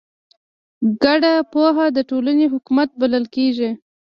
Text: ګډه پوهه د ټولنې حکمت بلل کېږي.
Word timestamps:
ګډه 1.03 1.33
پوهه 1.53 1.85
د 1.95 1.97
ټولنې 2.09 2.45
حکمت 2.53 2.89
بلل 3.01 3.25
کېږي. 3.35 3.69